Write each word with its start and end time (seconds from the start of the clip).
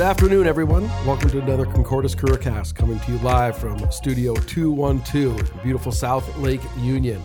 Good 0.00 0.06
afternoon, 0.06 0.46
everyone. 0.46 0.84
Welcome 1.04 1.28
to 1.28 1.42
another 1.42 1.66
Concordis 1.66 2.14
CareerCast 2.14 2.74
coming 2.74 2.98
to 3.00 3.12
you 3.12 3.18
live 3.18 3.58
from 3.58 3.78
Studio 3.92 4.34
212, 4.34 5.62
beautiful 5.62 5.92
South 5.92 6.38
Lake 6.38 6.62
Union. 6.78 7.22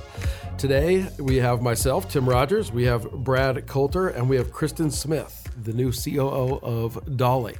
Today, 0.58 1.08
we 1.18 1.38
have 1.38 1.62
myself, 1.62 2.10
Tim 2.10 2.28
Rogers, 2.28 2.74
we 2.74 2.84
have 2.84 3.10
Brad 3.10 3.66
Coulter, 3.66 4.10
and 4.10 4.30
we 4.30 4.36
have 4.36 4.52
Kristin 4.52 4.92
Smith, 4.92 5.50
the 5.64 5.72
new 5.72 5.94
COO 5.94 6.60
of 6.64 7.16
Dolly. 7.16 7.56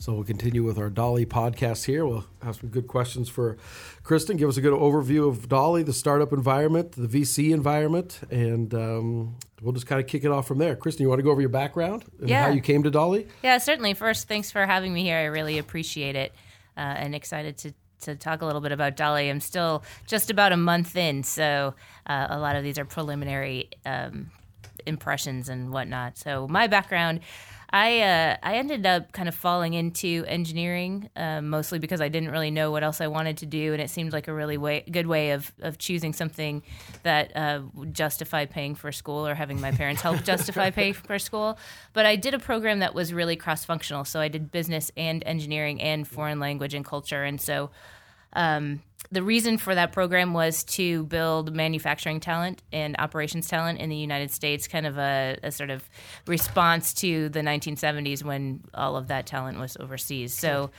So 0.00 0.14
we'll 0.14 0.24
continue 0.24 0.62
with 0.62 0.78
our 0.78 0.90
Dolly 0.90 1.26
podcast 1.26 1.84
here. 1.84 2.06
We'll 2.06 2.24
have 2.42 2.56
some 2.56 2.68
good 2.68 2.86
questions 2.86 3.28
for 3.28 3.56
Kristin. 4.04 4.38
Give 4.38 4.48
us 4.48 4.56
a 4.56 4.60
good 4.60 4.72
overview 4.72 5.28
of 5.28 5.48
Dolly, 5.48 5.82
the 5.82 5.92
startup 5.92 6.32
environment, 6.32 6.92
the 6.92 7.08
VC 7.08 7.50
environment, 7.52 8.20
and 8.30 8.72
um, 8.74 9.36
we'll 9.60 9.72
just 9.72 9.86
kind 9.88 10.00
of 10.00 10.06
kick 10.06 10.22
it 10.24 10.30
off 10.30 10.46
from 10.46 10.58
there. 10.58 10.76
Kristin, 10.76 11.00
you 11.00 11.08
want 11.08 11.18
to 11.18 11.24
go 11.24 11.30
over 11.32 11.40
your 11.40 11.50
background 11.50 12.04
and 12.20 12.28
Yeah. 12.28 12.44
how 12.44 12.50
you 12.50 12.60
came 12.60 12.84
to 12.84 12.90
Dolly? 12.92 13.26
Yeah, 13.42 13.58
certainly. 13.58 13.92
First, 13.92 14.28
thanks 14.28 14.52
for 14.52 14.64
having 14.66 14.94
me 14.94 15.02
here. 15.02 15.16
I 15.16 15.24
really 15.24 15.58
appreciate 15.58 16.14
it 16.14 16.32
uh, 16.76 16.80
and 16.80 17.12
excited 17.12 17.58
to, 17.58 17.74
to 18.02 18.14
talk 18.14 18.40
a 18.40 18.46
little 18.46 18.60
bit 18.60 18.70
about 18.70 18.96
Dolly. 18.96 19.28
I'm 19.28 19.40
still 19.40 19.82
just 20.06 20.30
about 20.30 20.52
a 20.52 20.56
month 20.56 20.94
in, 20.96 21.24
so 21.24 21.74
uh, 22.06 22.26
a 22.30 22.38
lot 22.38 22.54
of 22.54 22.62
these 22.62 22.78
are 22.78 22.84
preliminary 22.84 23.70
um, 23.84 24.30
impressions 24.86 25.48
and 25.48 25.72
whatnot. 25.72 26.16
So, 26.18 26.46
my 26.46 26.68
background. 26.68 27.18
I 27.70 28.00
uh, 28.00 28.36
I 28.42 28.54
ended 28.54 28.86
up 28.86 29.12
kind 29.12 29.28
of 29.28 29.34
falling 29.34 29.74
into 29.74 30.24
engineering 30.26 31.10
uh, 31.16 31.42
mostly 31.42 31.78
because 31.78 32.00
I 32.00 32.08
didn't 32.08 32.30
really 32.30 32.50
know 32.50 32.70
what 32.70 32.82
else 32.82 33.00
I 33.00 33.08
wanted 33.08 33.36
to 33.38 33.46
do, 33.46 33.74
and 33.74 33.82
it 33.82 33.90
seemed 33.90 34.12
like 34.12 34.26
a 34.26 34.32
really 34.32 34.56
way, 34.56 34.84
good 34.90 35.06
way 35.06 35.32
of, 35.32 35.52
of 35.60 35.76
choosing 35.76 36.14
something 36.14 36.62
that 37.02 37.36
uh, 37.36 37.60
would 37.74 37.92
justify 37.92 38.46
paying 38.46 38.74
for 38.74 38.90
school 38.90 39.26
or 39.26 39.34
having 39.34 39.60
my 39.60 39.70
parents 39.70 40.00
help 40.00 40.22
justify 40.24 40.70
paying 40.70 40.94
for 40.94 41.18
school. 41.18 41.58
But 41.92 42.06
I 42.06 42.16
did 42.16 42.32
a 42.32 42.38
program 42.38 42.78
that 42.78 42.94
was 42.94 43.12
really 43.12 43.36
cross 43.36 43.66
functional, 43.66 44.06
so 44.06 44.18
I 44.18 44.28
did 44.28 44.50
business 44.50 44.90
and 44.96 45.22
engineering 45.26 45.82
and 45.82 46.08
foreign 46.08 46.40
language 46.40 46.72
and 46.72 46.86
culture, 46.86 47.22
and 47.24 47.38
so 47.38 47.70
um, 48.32 48.82
the 49.10 49.22
reason 49.22 49.58
for 49.58 49.74
that 49.74 49.92
program 49.92 50.34
was 50.34 50.64
to 50.64 51.04
build 51.04 51.54
manufacturing 51.54 52.20
talent 52.20 52.62
and 52.72 52.94
operations 52.98 53.48
talent 53.48 53.80
in 53.80 53.88
the 53.88 53.96
United 53.96 54.30
States, 54.30 54.68
kind 54.68 54.86
of 54.86 54.98
a, 54.98 55.38
a 55.42 55.50
sort 55.50 55.70
of 55.70 55.88
response 56.26 56.92
to 56.94 57.28
the 57.30 57.40
1970s 57.40 58.22
when 58.22 58.62
all 58.74 58.96
of 58.96 59.08
that 59.08 59.26
talent 59.26 59.58
was 59.58 59.76
overseas. 59.80 60.34
So 60.34 60.70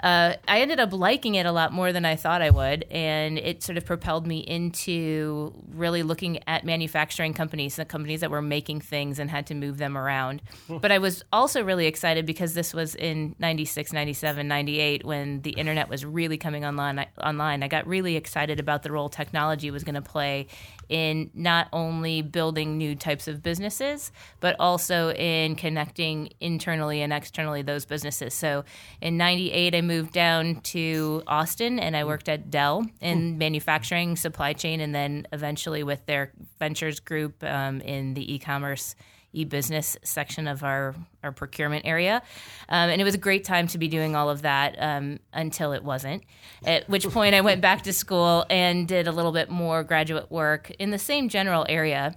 uh, 0.00 0.34
I 0.48 0.60
ended 0.60 0.80
up 0.80 0.92
liking 0.92 1.36
it 1.36 1.46
a 1.46 1.52
lot 1.52 1.72
more 1.72 1.92
than 1.92 2.04
I 2.04 2.16
thought 2.16 2.42
I 2.42 2.50
would, 2.50 2.84
and 2.90 3.38
it 3.38 3.62
sort 3.62 3.78
of 3.78 3.84
propelled 3.84 4.26
me 4.26 4.38
into 4.38 5.54
really 5.72 6.02
looking 6.02 6.40
at 6.48 6.64
manufacturing 6.64 7.34
companies, 7.34 7.76
the 7.76 7.84
companies 7.84 8.20
that 8.20 8.30
were 8.30 8.42
making 8.42 8.80
things 8.80 9.20
and 9.20 9.30
had 9.30 9.46
to 9.46 9.54
move 9.54 9.78
them 9.78 9.96
around. 9.96 10.42
But 10.68 10.90
I 10.90 10.98
was 10.98 11.22
also 11.32 11.62
really 11.62 11.86
excited 11.86 12.26
because 12.26 12.54
this 12.54 12.74
was 12.74 12.96
in 12.96 13.36
96, 13.38 13.92
97, 13.92 14.48
98 14.48 15.04
when 15.04 15.40
the 15.42 15.50
internet 15.50 15.88
was 15.88 16.04
really 16.04 16.36
coming 16.36 16.64
online. 16.64 16.98
I, 16.98 17.06
online. 17.22 17.62
I 17.62 17.68
got 17.68 17.86
really 17.86 18.16
excited 18.16 18.58
about 18.58 18.82
the 18.82 18.90
role 18.90 19.08
technology 19.08 19.70
was 19.70 19.84
going 19.84 19.94
to 19.94 20.02
play 20.02 20.48
in 20.88 21.30
not 21.34 21.68
only 21.72 22.22
building 22.22 22.78
new 22.78 22.94
types 22.94 23.28
of 23.28 23.42
businesses, 23.42 24.12
but 24.40 24.56
also 24.58 25.10
in 25.12 25.56
connecting 25.56 26.30
internally 26.40 27.02
and 27.02 27.12
externally 27.12 27.62
those 27.62 27.84
businesses. 27.84 28.34
So 28.34 28.64
in 29.00 29.16
98, 29.16 29.74
I 29.74 29.80
moved 29.80 30.12
down 30.12 30.60
to 30.62 31.22
Austin 31.26 31.78
and 31.78 31.96
I 31.96 32.04
worked 32.04 32.28
at 32.28 32.50
Dell 32.50 32.84
in 33.00 33.38
manufacturing, 33.38 34.16
supply 34.16 34.52
chain, 34.52 34.80
and 34.80 34.94
then 34.94 35.26
eventually 35.32 35.82
with 35.82 36.04
their 36.06 36.32
ventures 36.58 37.00
group 37.00 37.42
um, 37.44 37.80
in 37.80 38.14
the 38.14 38.34
e 38.34 38.38
commerce 38.38 38.94
e-business 39.32 39.96
section 40.02 40.46
of 40.46 40.62
our, 40.62 40.94
our 41.22 41.32
procurement 41.32 41.84
area 41.86 42.22
um, 42.68 42.90
and 42.90 43.00
it 43.00 43.04
was 43.04 43.14
a 43.14 43.18
great 43.18 43.44
time 43.44 43.66
to 43.66 43.78
be 43.78 43.88
doing 43.88 44.14
all 44.14 44.30
of 44.30 44.42
that 44.42 44.76
um, 44.78 45.18
until 45.32 45.72
it 45.72 45.82
wasn't 45.82 46.22
at 46.64 46.88
which 46.88 47.08
point 47.08 47.34
i 47.34 47.40
went 47.40 47.60
back 47.60 47.82
to 47.82 47.92
school 47.92 48.44
and 48.50 48.88
did 48.88 49.06
a 49.06 49.12
little 49.12 49.32
bit 49.32 49.50
more 49.50 49.82
graduate 49.82 50.30
work 50.30 50.70
in 50.72 50.90
the 50.90 50.98
same 50.98 51.28
general 51.28 51.66
area 51.68 52.14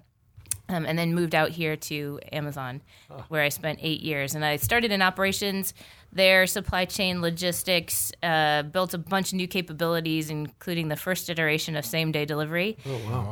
um, 0.69 0.85
and 0.85 0.97
then 0.97 1.13
moved 1.13 1.35
out 1.35 1.51
here 1.51 1.75
to 1.75 2.19
Amazon, 2.31 2.81
where 3.27 3.43
I 3.43 3.49
spent 3.49 3.79
eight 3.81 4.01
years. 4.01 4.33
And 4.33 4.43
I 4.43 4.55
started 4.55 4.91
in 4.91 5.01
operations 5.01 5.73
there, 6.15 6.47
supply 6.47 6.85
chain 6.85 7.21
logistics, 7.21 8.11
uh, 8.23 8.63
built 8.63 8.93
a 8.93 8.97
bunch 8.97 9.33
of 9.33 9.37
new 9.37 9.47
capabilities, 9.47 10.29
including 10.29 10.87
the 10.87 10.95
first 10.95 11.29
iteration 11.29 11.75
of 11.75 11.85
same 11.85 12.11
day 12.11 12.23
delivery 12.25 12.77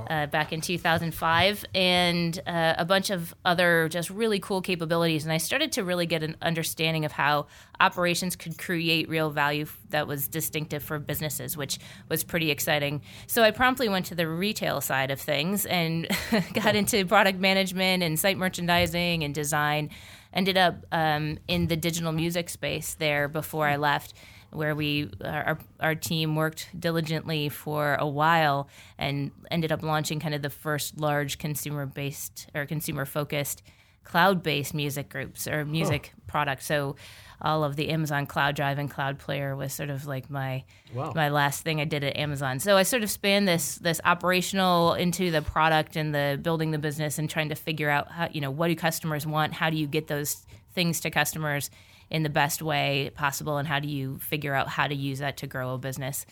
uh, 0.10 0.28
back 0.28 0.52
in 0.52 0.60
2005, 0.60 1.66
and 1.74 2.40
uh, 2.46 2.76
a 2.78 2.86
bunch 2.86 3.10
of 3.10 3.34
other 3.46 3.88
just 3.90 4.10
really 4.10 4.40
cool 4.40 4.62
capabilities. 4.62 5.24
And 5.24 5.32
I 5.32 5.38
started 5.38 5.72
to 5.74 5.84
really 5.84 6.06
get 6.06 6.24
an 6.24 6.36
understanding 6.42 7.06
of 7.06 7.14
how 7.14 7.48
operations 7.80 8.36
could 8.36 8.58
create 8.58 9.08
real 9.10 9.30
value 9.30 9.66
that 9.90 10.06
was 10.06 10.28
distinctive 10.28 10.84
for 10.84 11.00
businesses, 11.00 11.56
which 11.56 11.80
was 12.10 12.24
pretty 12.24 12.52
exciting. 12.52 13.02
So 13.28 13.44
I 13.44 13.52
promptly 13.52 13.88
went 13.88 14.08
to 14.08 14.16
the 14.16 14.28
retail 14.28 14.82
side 14.82 15.10
of 15.10 15.22
things 15.22 15.66
and 15.66 16.08
got 16.54 16.76
into 16.76 17.06
product 17.06 17.40
management 17.40 18.04
and 18.04 18.20
site 18.20 18.38
merchandising 18.38 19.24
and 19.24 19.34
design. 19.34 19.90
Ended 20.34 20.58
up 20.58 20.86
um, 20.92 21.38
in 21.48 21.68
the 21.68 21.76
digital 21.76 22.12
music 22.12 22.50
space 22.50 22.96
there 22.96 23.28
before 23.28 23.68
I 23.68 23.76
left 23.76 24.14
where 24.54 24.76
we 24.76 25.10
our, 25.24 25.58
our 25.80 25.96
team 25.96 26.36
worked 26.36 26.70
diligently 26.80 27.50
for 27.50 27.96
a 27.96 28.08
while 28.08 28.70
and 28.98 29.32
ended 29.52 29.72
up 29.72 29.84
launching 29.84 30.20
kind 30.20 30.36
of 30.36 30.42
the 30.42 30.50
first 30.50 31.00
large 31.00 31.38
consumer 31.38 31.86
based 31.86 32.48
or 32.54 32.66
consumer 32.66 33.06
focused 33.06 33.64
cloud 34.04 34.44
based 34.44 34.74
music 34.74 35.10
groups 35.10 35.48
or 35.48 35.62
oh. 35.62 35.66
music 35.66 36.14
products. 36.28 36.66
So 36.66 36.96
all 37.42 37.64
of 37.64 37.76
the 37.76 37.90
Amazon 37.90 38.26
Cloud 38.26 38.56
Drive 38.56 38.80
and 38.80 38.90
Cloud 38.90 39.20
Player 39.20 39.56
was 39.56 39.74
sort 39.74 39.90
of 39.90 40.06
like 40.06 40.30
my 40.30 40.64
my 40.94 41.30
last 41.30 41.64
thing 41.64 41.82
I 41.82 41.86
did 41.86 42.04
at 42.04 42.16
Amazon. 42.16 42.60
So 42.60 42.78
I 42.78 42.84
sort 42.84 43.04
of 43.04 43.12
span 43.12 43.46
this 43.46 43.76
this 43.76 44.00
operational 44.06 44.94
into 44.94 45.30
the 45.30 45.42
product 45.42 45.96
and 45.96 46.16
the 46.16 46.40
building 46.42 46.72
the 46.72 46.78
business 46.78 47.20
and 47.20 47.30
trying 47.30 47.50
to 47.50 47.56
figure 47.56 47.90
out 47.90 48.10
how 48.10 48.30
you 48.32 48.40
know 48.40 48.52
what 48.52 48.70
do 48.70 48.76
customers 48.76 49.28
want, 49.28 49.54
how 49.54 49.70
do 49.70 49.78
you 49.78 49.88
get 49.88 50.08
those 50.08 50.46
things 50.74 51.02
to 51.02 51.12
customers 51.12 51.70
in 52.10 52.24
the 52.24 52.30
best 52.30 52.62
way 52.62 53.12
possible, 53.16 53.58
and 53.58 53.68
how 53.68 53.80
do 53.80 53.88
you 53.88 54.20
figure 54.20 54.54
out 54.54 54.70
how 54.70 54.88
to 54.88 54.96
use 54.96 55.20
that 55.20 55.38
to 55.38 55.48
grow 55.48 55.74
a 55.74 55.78
business. 55.78 56.26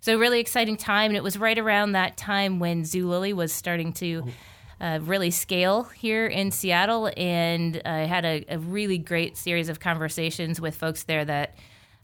So 0.00 0.18
really 0.18 0.40
exciting 0.40 0.76
time, 0.76 1.10
and 1.10 1.16
it 1.16 1.22
was 1.22 1.38
right 1.38 1.58
around 1.58 1.92
that 1.92 2.16
time 2.16 2.58
when 2.58 2.82
Zulily 2.82 3.32
was 3.32 3.52
starting 3.52 3.92
to 3.94 4.24
uh, 4.82 4.98
really 5.02 5.30
scale 5.30 5.84
here 5.84 6.26
in 6.26 6.50
Seattle, 6.50 7.08
and 7.16 7.80
I 7.84 8.00
had 8.00 8.24
a, 8.24 8.44
a 8.48 8.58
really 8.58 8.98
great 8.98 9.36
series 9.36 9.68
of 9.68 9.78
conversations 9.78 10.60
with 10.60 10.74
folks 10.74 11.04
there 11.04 11.24
that 11.24 11.56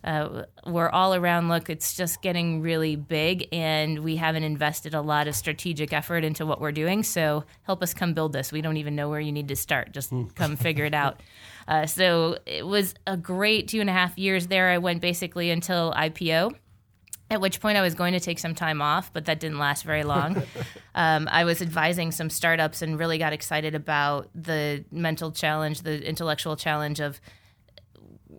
uh, 0.05 0.45
were 0.65 0.89
all 0.95 1.13
around. 1.13 1.49
Look, 1.49 1.69
it's 1.69 1.97
just 1.97 2.23
getting 2.23 2.63
really 2.63 2.95
big, 2.95 3.49
and 3.51 3.99
we 4.05 4.15
haven't 4.15 4.45
invested 4.45 4.95
a 4.95 5.01
lot 5.01 5.27
of 5.27 5.35
strategic 5.35 5.93
effort 5.93 6.23
into 6.23 6.47
what 6.47 6.61
we're 6.61 6.71
doing. 6.71 7.03
So 7.03 7.43
help 7.63 7.83
us 7.83 7.95
come 7.95 8.15
build 8.15 8.33
this. 8.33 8.53
We 8.53 8.61
don't 8.61 8.77
even 8.77 8.95
know 8.95 9.09
where 9.09 9.19
you 9.19 9.33
need 9.33 9.49
to 9.49 9.57
start. 9.57 9.91
Just 9.91 10.13
come 10.37 10.55
figure 10.57 10.85
it 10.85 10.95
out. 10.95 11.21
Uh, 11.69 11.85
so 11.85 12.39
it 12.47 12.67
was 12.67 12.95
a 13.07 13.15
great 13.15 13.69
two 13.69 13.79
and 13.79 13.91
a 13.91 13.93
half 13.93 14.17
years 14.17 14.47
there. 14.47 14.71
I 14.71 14.79
went 14.79 15.03
basically 15.03 15.51
until 15.51 15.93
IPO 15.93 16.55
at 17.31 17.41
which 17.41 17.61
point 17.61 17.77
I 17.77 17.83
was 17.83 17.95
going 17.95 18.15
to 18.15 18.21
take 18.21 18.39
some 18.39 18.55
time 18.55 18.81
off, 18.81 19.13
but 19.13 19.27
that 19.27 19.41
didn't 19.41 19.59
last 19.59 19.85
very 19.85 20.05
long. 20.05 20.43
um, 20.95 21.29
I 21.31 21.45
was 21.45 21.61
advising 21.61 22.13
some 22.13 22.31
startups 22.31 22.83
and 22.83 22.99
really 22.99 23.19
got 23.19 23.33
excited 23.33 23.75
about 23.75 24.31
the 24.35 24.85
mental 24.91 25.31
challenge, 25.31 25.83
the 25.83 26.03
intellectual 26.07 26.57
challenge 26.57 27.01
of 27.01 27.21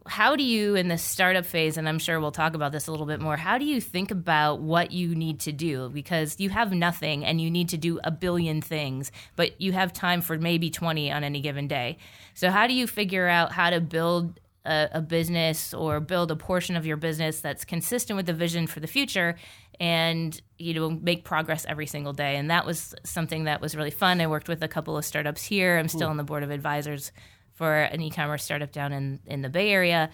how 0.08 0.36
do 0.36 0.44
you, 0.44 0.76
in 0.76 0.88
the 0.88 0.98
startup 0.98 1.46
phase, 1.46 1.78
and 1.78 1.88
I'm 1.88 2.00
sure 2.00 2.20
we'll 2.20 2.32
talk 2.32 2.56
about 2.56 2.72
this 2.72 2.88
a 2.88 2.92
little 2.92 3.06
bit 3.06 3.20
more, 3.20 3.38
how 3.38 3.58
do 3.58 3.66
you 3.66 3.80
think 3.80 4.12
about 4.12 4.60
what 4.60 4.92
you 4.92 5.14
need 5.16 5.42
to 5.42 5.52
do? 5.52 5.90
Because 5.90 6.40
you 6.40 6.50
have 6.50 6.72
nothing 6.72 7.24
and 7.26 7.40
you 7.40 7.52
need 7.52 7.70
to 7.70 7.78
do 7.78 8.00
a 8.04 8.12
billion 8.12 8.62
things, 8.62 9.12
but 9.36 9.60
you 9.62 9.72
have 9.72 9.94
time 9.94 10.22
for 10.22 10.38
maybe 10.38 10.70
20 10.70 11.12
on 11.12 11.24
any 11.24 11.42
given 11.42 11.68
day. 11.68 11.98
So, 12.34 12.50
how 12.50 12.68
do 12.68 12.74
you 12.74 12.88
figure 12.88 13.28
out 13.28 13.52
how 13.52 13.70
to 13.70 13.82
build 13.82 14.40
a, 14.70 14.90
a 14.94 15.02
business 15.02 15.74
or 15.74 16.00
build 16.00 16.30
a 16.30 16.36
portion 16.36 16.76
of 16.76 16.86
your 16.86 16.96
business 16.96 17.42
that's 17.42 17.66
consistent 17.66 18.16
with 18.16 18.28
the 18.28 18.34
vision 18.34 18.68
for 18.68 18.80
the 18.80 18.88
future 18.88 19.36
and 19.80 20.42
you 20.58 20.74
know 20.74 20.90
make 20.90 21.24
progress 21.24 21.66
every 21.68 21.88
single 21.88 22.14
day. 22.14 22.36
And 22.36 22.52
that 22.52 22.66
was 22.66 22.94
something 23.04 23.46
that 23.46 23.62
was 23.62 23.76
really 23.76 23.92
fun. 23.92 24.22
I 24.22 24.28
worked 24.28 24.48
with 24.48 24.62
a 24.62 24.68
couple 24.68 24.96
of 24.96 25.04
startups 25.04 25.44
here. 25.44 25.78
I'm 25.78 25.88
still 25.88 26.10
on 26.10 26.18
the 26.18 26.24
board 26.24 26.44
of 26.44 26.52
advisors 26.52 27.12
for 27.54 27.82
an 27.82 28.00
e-commerce 28.00 28.44
startup 28.44 28.72
down 28.72 28.94
in, 28.94 29.20
in 29.26 29.42
the 29.42 29.50
bay 29.50 29.72
area. 29.72 30.10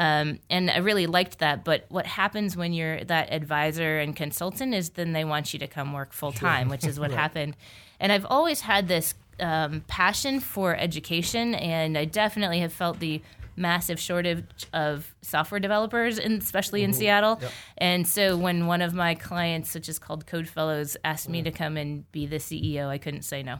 Um, 0.00 0.40
and 0.50 0.70
i 0.70 0.78
really 0.78 1.06
liked 1.06 1.38
that. 1.40 1.64
But 1.64 1.84
what 1.88 2.06
happens 2.06 2.56
when 2.56 2.72
you're 2.72 3.04
that 3.04 3.32
advisor 3.32 3.98
and 3.98 4.16
consultant 4.16 4.74
is 4.74 4.90
then 4.90 5.12
they 5.12 5.24
want 5.24 5.52
you 5.52 5.58
to 5.58 5.66
come 5.66 5.92
work 5.92 6.12
full 6.12 6.32
time 6.32 6.68
which 6.68 6.84
is 6.84 6.98
what 6.98 7.10
happened. 7.24 7.56
And 8.00 8.10
i've 8.10 8.26
always 8.26 8.62
had 8.62 8.88
this 8.88 9.14
um, 9.40 9.82
passion 9.88 10.40
for 10.40 10.76
education 10.76 11.54
and 11.54 11.96
i 11.96 12.04
definitely 12.04 12.60
have 12.60 12.72
felt 12.72 12.98
the 13.00 13.22
massive 13.58 13.98
shortage 14.00 14.44
of 14.72 15.14
software 15.20 15.60
developers, 15.60 16.18
and 16.18 16.40
especially 16.40 16.82
in 16.84 16.92
Seattle. 16.92 17.40
And 17.76 18.06
so 18.06 18.36
when 18.36 18.66
one 18.66 18.80
of 18.80 18.94
my 18.94 19.14
clients, 19.14 19.74
which 19.74 19.88
is 19.88 19.98
called 19.98 20.26
Code 20.26 20.48
Fellows, 20.48 20.96
asked 21.04 21.28
me 21.28 21.42
to 21.42 21.50
come 21.50 21.76
and 21.76 22.10
be 22.12 22.26
the 22.26 22.36
CEO, 22.36 22.88
I 22.88 22.98
couldn't 22.98 23.22
say 23.22 23.42
no. 23.42 23.58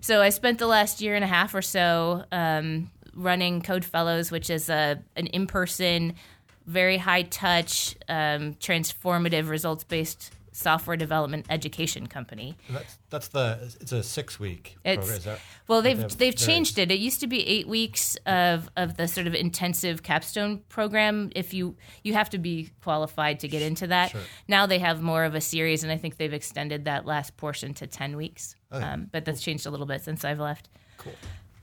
So 0.00 0.22
I 0.22 0.28
spent 0.28 0.58
the 0.58 0.66
last 0.66 1.00
year 1.00 1.14
and 1.14 1.24
a 1.24 1.28
half 1.28 1.54
or 1.54 1.62
so 1.62 2.24
um, 2.30 2.90
running 3.14 3.62
Code 3.62 3.84
Fellows, 3.84 4.30
which 4.30 4.50
is 4.50 4.68
a 4.68 5.02
an 5.16 5.26
in 5.28 5.46
person, 5.46 6.14
very 6.66 6.98
high 6.98 7.22
touch, 7.22 7.96
um, 8.08 8.54
transformative, 8.54 9.48
results 9.48 9.84
based 9.84 10.32
software 10.56 10.96
development 10.96 11.46
education 11.50 12.06
company. 12.06 12.56
That's 12.70 12.98
that's 13.10 13.28
the 13.28 13.58
it's 13.80 13.92
a 13.92 14.02
six 14.02 14.40
week 14.40 14.76
It's 14.84 14.96
program. 14.98 15.16
Is 15.18 15.24
that, 15.24 15.38
well, 15.68 15.82
they 15.82 15.94
they've 15.94 16.08
they've 16.16 16.18
various- 16.34 16.46
changed 16.46 16.78
it. 16.78 16.90
It 16.90 16.98
used 16.98 17.20
to 17.20 17.26
be 17.26 17.46
eight 17.46 17.68
weeks 17.68 18.16
of 18.26 18.68
of 18.76 18.96
the 18.96 19.06
sort 19.06 19.26
of 19.26 19.34
intensive 19.34 20.02
capstone 20.02 20.62
program. 20.68 21.30
If 21.36 21.52
you 21.54 21.76
you 22.02 22.14
have 22.14 22.30
to 22.30 22.38
be 22.38 22.70
qualified 22.82 23.40
to 23.40 23.48
get 23.48 23.62
into 23.62 23.86
that. 23.88 24.10
Sure. 24.10 24.20
Now 24.48 24.66
they 24.66 24.78
have 24.78 25.02
more 25.02 25.24
of 25.24 25.34
a 25.34 25.40
series, 25.40 25.82
and 25.82 25.92
I 25.92 25.98
think 25.98 26.16
they've 26.16 26.32
extended 26.32 26.86
that 26.86 27.04
last 27.06 27.36
portion 27.36 27.74
to 27.74 27.86
ten 27.86 28.16
weeks. 28.16 28.56
Okay. 28.72 28.84
Um, 28.84 29.08
but 29.12 29.24
that's 29.24 29.42
changed 29.42 29.66
a 29.66 29.70
little 29.70 29.86
bit 29.86 30.02
since 30.02 30.24
I've 30.24 30.40
left. 30.40 30.68
Cool. 30.98 31.12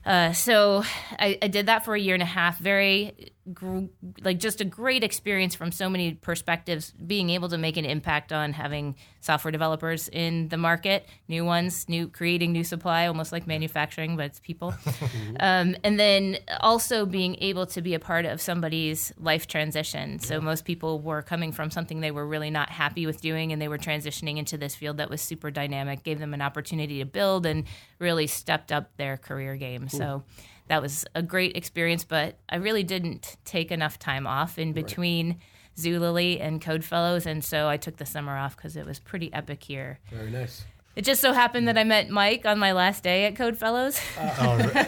Uh, 0.06 0.32
so 0.34 0.82
I, 1.18 1.38
I 1.40 1.48
did 1.48 1.66
that 1.66 1.84
for 1.86 1.94
a 1.94 1.98
year 1.98 2.12
and 2.12 2.22
a 2.22 2.26
half. 2.26 2.58
Very, 2.58 3.32
gr- 3.52 3.86
like, 4.22 4.38
just 4.38 4.60
a 4.60 4.64
great 4.64 5.04
experience 5.04 5.54
from 5.54 5.72
so 5.72 5.88
many 5.88 6.14
perspectives. 6.14 6.92
Being 6.92 7.30
able 7.30 7.48
to 7.50 7.58
make 7.58 7.76
an 7.76 7.84
impact 7.84 8.32
on 8.32 8.52
having 8.52 8.96
software 9.20 9.52
developers 9.52 10.08
in 10.08 10.48
the 10.48 10.56
market, 10.56 11.06
new 11.28 11.44
ones, 11.44 11.88
new 11.88 12.08
creating 12.08 12.52
new 12.52 12.64
supply, 12.64 13.06
almost 13.06 13.32
like 13.32 13.46
manufacturing, 13.46 14.16
but 14.16 14.26
it's 14.26 14.40
people. 14.40 14.74
um, 15.40 15.76
and 15.82 15.98
then 15.98 16.38
also 16.60 17.06
being 17.06 17.36
able 17.40 17.66
to 17.66 17.80
be 17.80 17.94
a 17.94 18.00
part 18.00 18.24
of 18.24 18.40
somebody's 18.40 19.12
life 19.18 19.46
transition. 19.46 20.18
So 20.18 20.40
most 20.40 20.64
people 20.64 21.00
were 21.00 21.22
coming 21.22 21.52
from 21.52 21.70
something 21.70 22.00
they 22.00 22.10
were 22.10 22.26
really 22.26 22.50
not 22.50 22.70
happy 22.70 23.06
with 23.06 23.20
doing, 23.20 23.52
and 23.52 23.60
they 23.60 23.68
were 23.68 23.78
transitioning 23.78 24.38
into 24.38 24.56
this 24.56 24.74
field 24.74 24.98
that 24.98 25.10
was 25.10 25.20
super 25.20 25.50
dynamic, 25.50 26.02
gave 26.02 26.18
them 26.18 26.34
an 26.34 26.42
opportunity 26.42 26.98
to 26.98 27.04
build, 27.04 27.46
and 27.46 27.64
really 27.98 28.26
stepped 28.26 28.72
up 28.72 28.96
their 28.96 29.16
career 29.16 29.56
game. 29.56 29.88
So 29.88 30.22
that 30.68 30.80
was 30.80 31.04
a 31.14 31.22
great 31.22 31.56
experience, 31.56 32.04
but 32.04 32.38
I 32.48 32.56
really 32.56 32.82
didn't 32.82 33.36
take 33.44 33.70
enough 33.70 33.98
time 33.98 34.26
off 34.26 34.58
in 34.58 34.72
between. 34.72 35.38
Zulily 35.76 36.40
and 36.40 36.62
Code 36.62 36.84
Fellows, 36.84 37.26
and 37.26 37.44
so 37.44 37.68
I 37.68 37.76
took 37.76 37.96
the 37.96 38.06
summer 38.06 38.36
off 38.36 38.56
because 38.56 38.76
it 38.76 38.86
was 38.86 39.00
pretty 39.00 39.32
epic 39.32 39.64
here. 39.64 39.98
Very 40.08 40.30
nice. 40.30 40.64
It 40.96 41.04
just 41.04 41.20
so 41.20 41.32
happened 41.32 41.66
that 41.66 41.76
I 41.76 41.82
met 41.82 42.08
Mike 42.08 42.46
on 42.46 42.60
my 42.60 42.70
last 42.70 43.02
day 43.02 43.24
at 43.24 43.34
Code 43.34 43.56
Fellows. 43.56 44.00
Oh, 44.16 44.86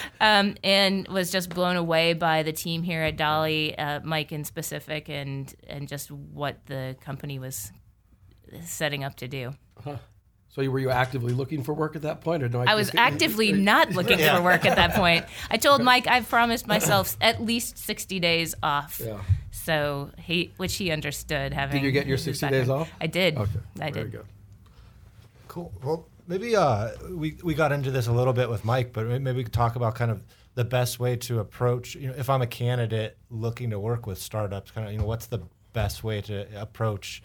um, 0.20 0.54
and 0.62 1.08
was 1.08 1.32
just 1.32 1.50
blown 1.50 1.74
away 1.74 2.12
by 2.12 2.44
the 2.44 2.52
team 2.52 2.84
here 2.84 3.02
at 3.02 3.16
Dolly, 3.16 3.76
uh, 3.76 4.00
Mike 4.04 4.30
in 4.30 4.44
specific, 4.44 5.08
and 5.08 5.52
and 5.66 5.88
just 5.88 6.12
what 6.12 6.64
the 6.66 6.96
company 7.00 7.40
was 7.40 7.72
setting 8.62 9.02
up 9.02 9.16
to 9.16 9.26
do. 9.26 9.54
So 10.54 10.62
were 10.70 10.78
you 10.78 10.90
actively 10.90 11.32
looking 11.32 11.62
for 11.62 11.72
work 11.72 11.96
at 11.96 12.02
that 12.02 12.20
point, 12.20 12.42
or 12.42 12.48
no? 12.50 12.60
I 12.60 12.74
was 12.74 12.88
just- 12.88 12.98
actively 12.98 13.52
not 13.70 13.92
looking 13.92 14.18
Yeah. 14.18 14.36
for 14.36 14.42
work 14.42 14.66
at 14.66 14.76
that 14.76 14.92
point. 14.94 15.24
I 15.50 15.56
told 15.56 15.82
Mike 15.82 16.06
I've 16.06 16.28
promised 16.28 16.66
myself 16.66 17.16
at 17.22 17.42
least 17.42 17.78
sixty 17.78 18.20
days 18.20 18.54
off. 18.62 19.00
Yeah. 19.02 19.18
So 19.50 20.10
he, 20.18 20.52
which 20.58 20.76
he 20.76 20.90
understood. 20.90 21.54
Having 21.54 21.80
Did 21.82 21.86
you 21.86 21.92
get 21.92 22.06
your 22.06 22.18
60 22.18 22.48
days 22.48 22.68
off? 22.68 22.90
I 23.00 23.06
did. 23.06 23.36
Okay. 23.36 23.50
I 23.80 23.90
Very 23.90 24.04
did. 24.10 24.12
good. 24.12 24.26
cool. 25.48 25.72
Well, 25.82 26.06
maybe 26.26 26.54
uh, 26.56 26.90
we 27.10 27.36
we 27.42 27.54
got 27.54 27.72
into 27.72 27.90
this 27.90 28.06
a 28.06 28.12
little 28.12 28.32
bit 28.34 28.50
with 28.50 28.64
Mike, 28.64 28.92
but 28.92 29.06
maybe 29.06 29.32
we 29.32 29.44
could 29.44 29.52
talk 29.52 29.76
about 29.76 29.94
kind 29.94 30.10
of 30.10 30.22
the 30.54 30.64
best 30.64 31.00
way 31.00 31.16
to 31.16 31.38
approach. 31.40 31.94
You 31.94 32.08
know, 32.08 32.14
if 32.16 32.28
I'm 32.28 32.42
a 32.42 32.46
candidate 32.46 33.16
looking 33.30 33.70
to 33.70 33.78
work 33.80 34.06
with 34.06 34.18
startups, 34.20 34.70
kind 34.70 34.86
of, 34.86 34.92
you 34.92 34.98
know, 34.98 35.06
what's 35.06 35.26
the 35.26 35.40
best 35.72 36.04
way 36.04 36.20
to 36.22 36.60
approach 36.60 37.22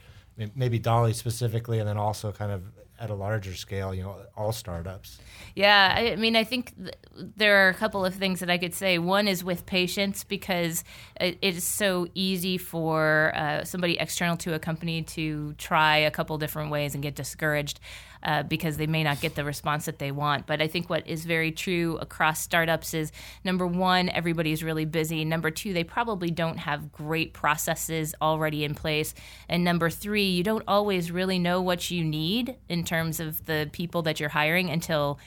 maybe 0.56 0.77
Dolly 0.80 1.13
specifically, 1.13 1.80
and 1.80 1.88
then 1.89 1.97
also 1.97 2.31
kind 2.31 2.51
of 2.51 2.62
at 2.99 3.09
a 3.09 3.13
larger 3.13 3.53
scale, 3.53 3.94
you 3.94 4.03
know, 4.03 4.15
all 4.35 4.51
startups. 4.51 5.19
Yeah, 5.55 5.94
I 5.95 6.15
mean, 6.15 6.35
I 6.35 6.44
think 6.44 6.75
th- 6.77 6.95
there 7.35 7.65
are 7.65 7.69
a 7.69 7.73
couple 7.73 8.05
of 8.05 8.15
things 8.15 8.39
that 8.39 8.49
I 8.49 8.57
could 8.57 8.73
say. 8.73 8.97
One 8.97 9.27
is 9.27 9.44
with 9.44 9.65
patience 9.65 10.23
because 10.23 10.83
it, 11.19 11.38
it 11.41 11.55
is 11.55 11.63
so 11.63 12.07
easy 12.13 12.57
for 12.57 13.31
uh, 13.35 13.63
somebody 13.63 13.97
external 13.99 14.38
to 14.38 14.53
a 14.53 14.59
company 14.59 15.01
to 15.03 15.53
try 15.53 15.97
a 15.97 16.11
couple 16.11 16.38
different 16.38 16.71
ways 16.71 16.94
and 16.94 17.03
get 17.03 17.15
discouraged 17.15 17.79
uh, 18.27 18.44
because 18.44 18.75
they 18.75 18.88
may 18.88 19.03
not 19.03 19.21
get 19.21 19.35
the 19.35 19.45
response 19.45 19.85
that 19.85 20.00
they 20.00 20.12
want. 20.12 20.45
But 20.45 20.62
I 20.62 20.68
think 20.68 20.89
what 20.89 21.07
is 21.07 21.24
very 21.24 21.51
true 21.51 21.97
across 22.01 22.41
startups 22.41 22.94
is 22.94 23.13
number 23.45 23.65
one, 23.65 24.09
everybody's 24.09 24.62
really 24.62 24.83
busy. 24.83 25.24
Number 25.24 25.50
two, 25.50 25.71
they 25.71 25.85
probably 25.85 26.29
don't 26.29 26.57
have 26.57 26.91
great 26.91 27.31
processes 27.31 28.13
already 28.21 28.65
in 28.65 28.75
place. 28.75 29.13
And 29.47 29.63
number 29.63 29.89
three, 29.89 30.25
you 30.25 30.44
don't 30.44 30.65
always 30.68 31.09
really 31.09 31.39
know 31.39 31.62
what 31.62 31.89
you 31.89 32.03
need 32.03 32.57
in 32.68 32.83
terms 32.83 33.21
of 33.21 33.45
the 33.45 33.69
people 33.71 34.01
that 34.01 34.19
you're 34.19 34.27
hiring 34.30 34.69
until 34.69 35.19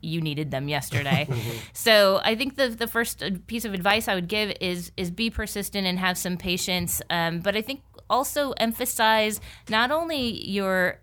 you 0.00 0.20
needed 0.20 0.52
them 0.52 0.68
yesterday. 0.68 1.28
so 1.72 2.20
I 2.22 2.36
think 2.36 2.54
the 2.56 2.68
the 2.68 2.86
first 2.86 3.22
uh, 3.22 3.30
piece 3.48 3.64
of 3.64 3.74
advice 3.74 4.06
I 4.06 4.14
would 4.14 4.28
give 4.28 4.52
is 4.60 4.92
is 4.96 5.10
be 5.10 5.28
persistent 5.28 5.86
and 5.86 5.98
have 5.98 6.16
some 6.16 6.36
patience. 6.36 7.02
Um, 7.10 7.40
but 7.40 7.56
I 7.56 7.62
think 7.62 7.80
also 8.08 8.52
emphasize 8.52 9.40
not 9.68 9.90
only 9.90 10.48
your 10.48 11.00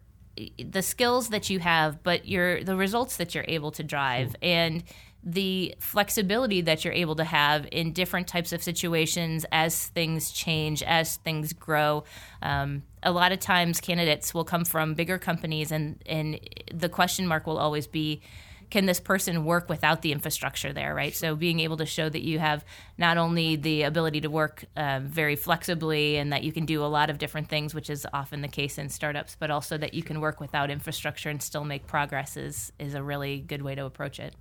the 0.57 0.81
skills 0.81 1.29
that 1.29 1.49
you 1.49 1.59
have, 1.59 2.03
but 2.03 2.27
your 2.27 2.63
the 2.63 2.75
results 2.75 3.17
that 3.17 3.33
you're 3.33 3.45
able 3.47 3.71
to 3.71 3.83
drive 3.83 4.35
and 4.41 4.83
the 5.23 5.75
flexibility 5.79 6.61
that 6.61 6.83
you're 6.83 6.93
able 6.93 7.15
to 7.15 7.23
have 7.23 7.67
in 7.71 7.93
different 7.93 8.27
types 8.27 8.51
of 8.51 8.63
situations 8.63 9.45
as 9.51 9.87
things 9.87 10.31
change, 10.31 10.81
as 10.81 11.17
things 11.17 11.53
grow. 11.53 12.03
Um, 12.41 12.83
a 13.03 13.11
lot 13.11 13.31
of 13.31 13.39
times, 13.39 13.79
candidates 13.79 14.33
will 14.33 14.43
come 14.43 14.65
from 14.65 14.93
bigger 14.95 15.17
companies, 15.17 15.71
and 15.71 16.01
and 16.05 16.39
the 16.73 16.89
question 16.89 17.27
mark 17.27 17.45
will 17.45 17.57
always 17.57 17.87
be 17.87 18.21
can 18.71 18.85
this 18.85 18.99
person 18.99 19.43
work 19.43 19.69
without 19.69 20.01
the 20.01 20.11
infrastructure 20.13 20.71
there, 20.73 20.95
right? 20.95 21.13
So 21.13 21.35
being 21.35 21.59
able 21.59 21.77
to 21.77 21.85
show 21.85 22.09
that 22.09 22.21
you 22.21 22.39
have 22.39 22.65
not 22.97 23.17
only 23.17 23.57
the 23.57 23.83
ability 23.83 24.21
to 24.21 24.29
work 24.29 24.63
um, 24.77 25.07
very 25.07 25.35
flexibly 25.35 26.15
and 26.15 26.31
that 26.31 26.43
you 26.43 26.53
can 26.53 26.65
do 26.65 26.83
a 26.83 26.87
lot 26.87 27.09
of 27.09 27.17
different 27.17 27.49
things, 27.49 27.75
which 27.75 27.89
is 27.89 28.07
often 28.13 28.41
the 28.41 28.47
case 28.47 28.77
in 28.77 28.89
startups, 28.89 29.35
but 29.37 29.51
also 29.51 29.77
that 29.77 29.93
you 29.93 30.01
can 30.01 30.21
work 30.21 30.39
without 30.39 30.71
infrastructure 30.71 31.29
and 31.29 31.43
still 31.43 31.65
make 31.65 31.85
progress 31.85 32.37
is 32.37 32.71
is 32.79 32.95
a 32.95 33.03
really 33.03 33.39
good 33.41 33.61
way 33.61 33.75
to 33.75 33.85
approach 33.85 34.19
it. 34.19 34.33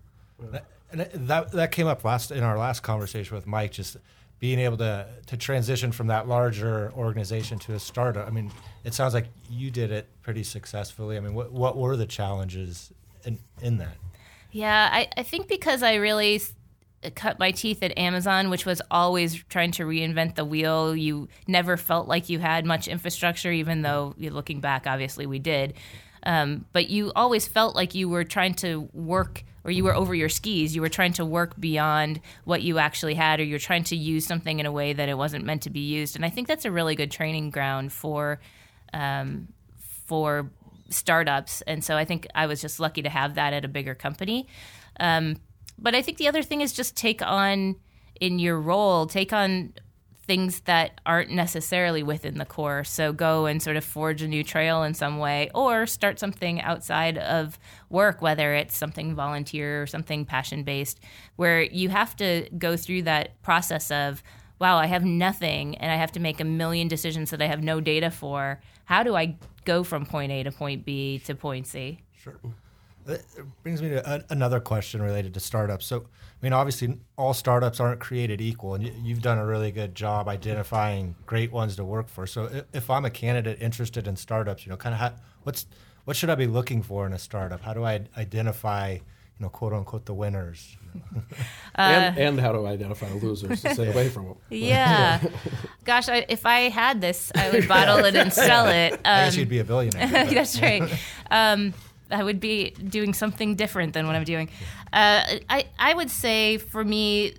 And 0.92 1.00
that 1.28 1.52
that 1.52 1.72
came 1.72 1.88
up 1.88 2.04
last 2.04 2.30
in 2.30 2.42
our 2.42 2.56
last 2.56 2.80
conversation 2.80 3.34
with 3.34 3.46
Mike. 3.46 3.72
Just 3.72 3.96
being 4.38 4.60
able 4.60 4.76
to 4.76 5.06
to 5.26 5.37
transition 5.37 5.90
from 5.90 6.06
that 6.06 6.28
larger 6.28 6.92
organization 6.96 7.58
to 7.60 7.75
a 7.75 7.80
startup. 7.80 8.26
I 8.26 8.30
mean, 8.30 8.52
it 8.84 8.94
sounds 8.94 9.12
like 9.12 9.26
you 9.49 9.72
did 9.72 9.90
it 9.90 10.06
pretty 10.22 10.44
successfully. 10.44 11.16
I 11.16 11.20
mean, 11.20 11.34
what 11.34 11.52
what 11.52 11.76
were 11.76 11.96
the 11.96 12.06
challenges 12.06 12.92
in 13.25 13.38
in 13.60 13.78
that? 13.78 13.96
Yeah, 14.52 14.88
I, 14.92 15.09
I 15.16 15.23
think 15.23 15.49
because 15.49 15.83
I 15.83 15.95
really 15.95 16.40
cut 17.14 17.38
my 17.38 17.50
teeth 17.50 17.83
at 17.83 17.97
Amazon, 17.97 18.50
which 18.50 18.66
was 18.66 18.83
always 18.90 19.42
trying 19.45 19.71
to 19.73 19.85
reinvent 19.85 20.35
the 20.35 20.45
wheel. 20.45 20.95
You 20.95 21.28
never 21.47 21.76
felt 21.76 22.09
like 22.09 22.28
you 22.28 22.38
had 22.38 22.66
much 22.66 22.88
infrastructure, 22.88 23.50
even 23.50 23.83
though 23.83 24.14
looking 24.19 24.61
back, 24.61 24.87
obviously 24.87 25.26
we 25.26 25.38
did. 25.38 25.75
Um, 26.25 26.66
but 26.73 26.90
you 26.90 27.12
always 27.16 27.49
felt 27.49 27.75
like 27.75 27.95
you 27.95 28.09
were 28.09 28.25
trying 28.25 28.54
to 28.57 28.88
work 28.92 29.45
or 29.64 29.71
you 29.71 29.85
were 29.85 29.95
over 29.95 30.14
your 30.14 30.28
skis. 30.28 30.75
You 30.75 30.80
were 30.80 30.88
trying 30.88 31.12
to 31.14 31.25
work 31.25 31.59
beyond 31.59 32.21
what 32.45 32.62
you 32.62 32.78
actually 32.78 33.14
had, 33.14 33.40
or 33.40 33.45
you're 33.45 33.59
trying 33.59 33.85
to 33.85 33.97
use 33.97 34.26
something 34.26 34.59
in 34.59 34.66
a 34.66 34.73
way 34.73 34.92
that 34.92 35.09
it 35.09 35.16
wasn't 35.16 35.45
meant 35.45 35.62
to 35.62 35.71
be 35.71 35.80
used. 35.80 36.16
And 36.16 36.25
I 36.25 36.30
think 36.30 36.49
that's 36.49 36.64
a 36.64 36.71
really 36.71 36.95
good 36.95 37.11
training 37.11 37.50
ground 37.50 37.92
for 37.92 38.40
um, 38.92 39.49
for 40.07 40.50
startups. 40.90 41.62
And 41.62 41.82
so 41.85 41.97
I 41.97 42.04
think 42.04 42.26
I 42.35 42.47
was 42.47 42.61
just 42.61 42.80
lucky 42.80 43.02
to 43.02 43.09
have 43.09 43.35
that 43.37 43.52
at 43.52 43.64
a 43.64 43.68
bigger 43.68 43.94
company. 43.94 44.49
Um, 44.99 45.37
but 45.78 45.94
I 45.94 46.02
think 46.02 46.18
the 46.18 46.28
other 46.28 46.42
thing 46.42 46.61
is 46.61 46.73
just 46.73 46.97
take 46.97 47.23
on 47.23 47.76
in 48.20 48.38
your 48.38 48.61
role, 48.61 49.06
take 49.06 49.32
on 49.32 49.73
things 50.30 50.61
that 50.61 51.00
aren't 51.04 51.30
necessarily 51.30 52.04
within 52.04 52.38
the 52.38 52.44
core. 52.44 52.85
So 52.85 53.12
go 53.12 53.47
and 53.47 53.61
sort 53.61 53.76
of 53.76 53.82
forge 53.82 54.23
a 54.23 54.28
new 54.28 54.44
trail 54.44 54.85
in 54.85 54.94
some 54.94 55.18
way 55.18 55.50
or 55.54 55.87
start 55.87 56.20
something 56.20 56.61
outside 56.61 57.18
of 57.18 57.59
work, 57.88 58.23
whether 58.23 58.54
it's 58.54 58.76
something 58.76 59.16
volunteer 59.16 59.82
or 59.82 59.87
something 59.88 60.25
passion 60.25 60.62
based, 60.62 61.00
where 61.35 61.62
you 61.62 61.88
have 61.88 62.14
to 62.16 62.49
go 62.56 62.76
through 62.76 63.02
that 63.02 63.42
process 63.42 63.90
of, 63.90 64.23
wow, 64.61 64.76
I 64.76 64.87
have 64.87 65.04
nothing 65.04 65.76
and 65.78 65.90
I 65.90 65.97
have 65.97 66.12
to 66.12 66.20
make 66.20 66.38
a 66.38 66.44
million 66.44 66.87
decisions 66.87 67.30
that 67.30 67.42
I 67.42 67.47
have 67.47 67.64
no 67.64 67.80
data 67.80 68.11
for. 68.12 68.61
How 68.90 69.04
do 69.04 69.14
I 69.14 69.37
go 69.64 69.85
from 69.85 70.04
point 70.04 70.32
A 70.32 70.42
to 70.42 70.50
point 70.50 70.85
B 70.85 71.20
to 71.20 71.37
point 71.37 71.68
C? 71.68 72.00
Sure. 72.12 72.40
That 73.04 73.23
brings 73.62 73.80
me 73.80 73.88
to 73.90 74.14
a, 74.14 74.25
another 74.30 74.59
question 74.59 75.00
related 75.00 75.32
to 75.35 75.40
startups. 75.40 75.87
So, 75.87 75.99
I 75.99 76.42
mean, 76.42 76.52
obviously, 76.52 76.99
all 77.16 77.32
startups 77.32 77.78
aren't 77.78 78.00
created 78.00 78.40
equal, 78.40 78.75
and 78.75 78.82
you, 78.82 78.92
you've 79.00 79.23
done 79.23 79.38
a 79.38 79.47
really 79.47 79.70
good 79.70 79.94
job 79.94 80.26
identifying 80.26 81.14
great 81.25 81.52
ones 81.52 81.76
to 81.76 81.85
work 81.85 82.09
for. 82.09 82.26
So, 82.26 82.64
if 82.73 82.90
I'm 82.90 83.04
a 83.04 83.11
candidate 83.11 83.62
interested 83.62 84.09
in 84.09 84.16
startups, 84.16 84.66
you 84.66 84.70
know, 84.70 84.76
kind 84.76 85.00
of 85.00 85.12
what's 85.44 85.66
what 86.04 86.16
should 86.16 86.28
I 86.28 86.35
be 86.35 86.49
looking 86.49 86.82
for 86.82 87.06
in 87.06 87.12
a 87.12 87.18
startup? 87.18 87.61
How 87.61 87.73
do 87.73 87.85
I 87.85 88.00
identify, 88.16 88.99
you 89.40 89.47
know, 89.47 89.50
quote 89.50 89.73
unquote, 89.73 90.04
the 90.04 90.12
winners? 90.12 90.76
and, 91.75 92.18
and 92.18 92.40
how 92.40 92.52
to 92.52 92.66
identify 92.66 93.09
the 93.09 93.14
losers 93.14 93.62
to 93.62 93.75
stay 93.75 93.90
away 93.90 94.11
from 94.11 94.26
them. 94.26 94.37
Yeah. 94.50 95.23
Gosh, 95.85 96.09
I, 96.11 96.26
if 96.28 96.44
I 96.44 96.68
had 96.68 97.00
this, 97.00 97.32
I 97.35 97.50
would 97.50 97.66
bottle 97.66 98.04
it 98.04 98.14
and 98.14 98.32
sell 98.32 98.66
it. 98.68 99.00
I 99.04 99.25
guess 99.25 99.35
Um, 99.35 99.40
you'd 99.40 99.49
be 99.49 99.61
a 99.61 99.64
billionaire. 99.64 100.26
That's 100.26 100.61
right. 100.61 100.82
Um, 101.30 101.73
I 102.11 102.23
would 102.23 102.38
be 102.40 102.70
doing 102.70 103.14
something 103.14 103.54
different 103.54 103.94
than 103.94 104.06
what 104.06 104.14
I'm 104.14 104.25
doing. 104.25 104.50
Uh, 104.92 105.23
I 105.49 105.66
I 105.78 105.94
would 105.94 106.11
say 106.11 106.59
for 106.59 106.85
me, 106.85 107.37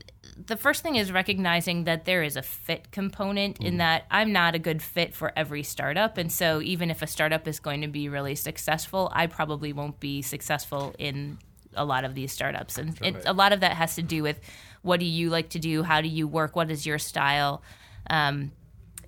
the 0.48 0.56
first 0.58 0.82
thing 0.82 0.96
is 0.96 1.12
recognizing 1.12 1.84
that 1.84 2.06
there 2.06 2.24
is 2.24 2.36
a 2.38 2.42
fit 2.42 2.90
component 2.92 3.60
in 3.60 3.78
that 3.78 4.06
I'm 4.10 4.32
not 4.32 4.56
a 4.56 4.60
good 4.60 4.82
fit 4.82 5.14
for 5.14 5.34
every 5.36 5.62
startup. 5.64 6.18
And 6.18 6.32
so, 6.32 6.62
even 6.62 6.90
if 6.90 7.02
a 7.02 7.08
startup 7.08 7.48
is 7.48 7.60
going 7.60 7.82
to 7.82 7.88
be 7.90 8.08
really 8.10 8.36
successful, 8.36 9.12
I 9.14 9.28
probably 9.28 9.74
won't 9.74 10.00
be 10.00 10.22
successful 10.22 10.96
in 10.98 11.38
a 11.74 11.86
lot 11.86 12.04
of 12.04 12.16
these 12.16 12.32
startups. 12.32 12.78
And 12.78 12.98
it, 13.02 13.24
a 13.26 13.34
lot 13.34 13.54
of 13.54 13.60
that 13.62 13.74
has 13.74 13.96
to 13.96 14.02
do 14.02 14.24
with 14.24 14.40
what 14.82 15.00
do 15.00 15.06
you 15.06 15.30
like 15.30 15.50
to 15.50 15.60
do? 15.60 15.84
How 15.84 16.02
do 16.02 16.08
you 16.08 16.28
work? 16.28 16.56
What 16.56 16.72
is 16.72 16.86
your 16.86 17.00
style? 17.00 17.62
Um, 18.10 18.52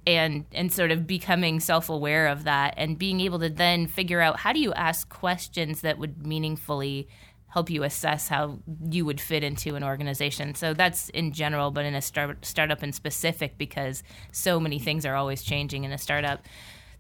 and 0.06 0.46
and 0.52 0.72
sort 0.72 0.92
of 0.92 1.08
becoming 1.08 1.60
self-aware 1.60 2.28
of 2.28 2.44
that 2.44 2.74
and 2.76 3.00
being 3.00 3.22
able 3.22 3.40
to 3.40 3.50
then 3.50 3.88
figure 3.88 4.20
out 4.20 4.38
how 4.40 4.52
do 4.52 4.60
you 4.60 4.74
ask 4.74 5.08
questions 5.08 5.82
that 5.82 5.98
would 5.98 6.28
meaningfully 6.28 7.08
help 7.54 7.70
you 7.70 7.84
assess 7.84 8.28
how 8.28 8.58
you 8.90 9.06
would 9.06 9.22
fit 9.22 9.44
into 9.44 9.76
an 9.76 9.84
organization. 9.84 10.56
So 10.56 10.74
that's 10.74 11.10
in 11.10 11.34
general, 11.34 11.70
but 11.70 11.86
in 11.86 11.94
a 11.94 12.02
start, 12.02 12.44
startup 12.44 12.82
in 12.82 12.92
specific, 12.92 13.60
because 13.60 14.02
so 14.32 14.60
many 14.60 14.80
things 14.80 15.06
are 15.06 15.14
always 15.14 15.44
changing 15.44 15.84
in 15.84 15.92
a 15.92 16.00
startup. 16.00 16.44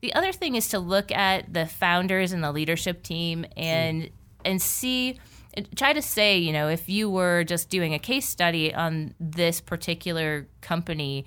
The 0.01 0.13
other 0.13 0.31
thing 0.31 0.55
is 0.55 0.69
to 0.69 0.77
look 0.77 1.11
at 1.11 1.51
the 1.51 1.65
founders 1.65 2.33
and 2.33 2.43
the 2.43 2.51
leadership 2.51 3.01
team 3.01 3.45
and 3.57 4.11
and 4.45 4.61
see 4.61 5.19
try 5.75 5.93
to 5.93 6.01
say, 6.01 6.37
you 6.37 6.51
know, 6.51 6.67
if 6.67 6.89
you 6.89 7.09
were 7.09 7.43
just 7.43 7.69
doing 7.69 7.93
a 7.93 7.99
case 7.99 8.27
study 8.27 8.73
on 8.73 9.13
this 9.19 9.61
particular 9.61 10.47
company, 10.61 11.25